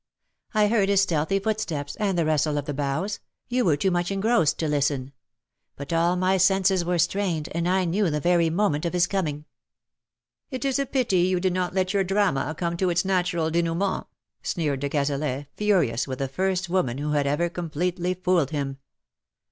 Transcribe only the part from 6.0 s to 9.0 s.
my senses were strained, and I knew the very moment of